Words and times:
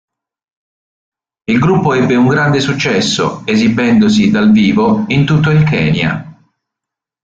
Il 1.45 1.59
gruppo 1.59 1.93
ebbe 1.93 2.15
un 2.15 2.25
grande 2.25 2.59
successo 2.59 3.45
esibendosi 3.45 4.31
dal 4.31 4.51
vivo 4.51 5.03
in 5.09 5.25
tutto 5.27 5.51
il 5.51 5.61
Kenya. 5.63 6.41